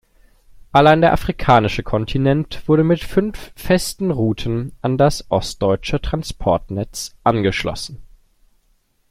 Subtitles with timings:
[0.71, 8.01] Allein der afrikanische Kontinent wurde mit fünf festen Routen an das ostdeutsche Transportnetz angeschlossen.